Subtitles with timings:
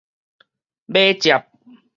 [0.87, 1.45] 尾接